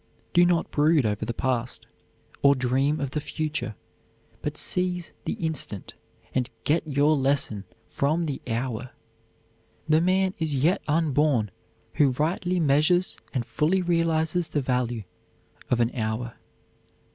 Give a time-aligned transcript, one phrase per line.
[0.33, 1.85] Do not brood over the past,
[2.41, 3.75] or dream of the future,
[4.41, 5.93] but seize the instant
[6.33, 8.93] and get your lesson from the hour.
[9.87, 11.51] The man is yet unborn
[11.93, 15.03] who rightly measures and fully realizes the value
[15.69, 16.33] of an hour.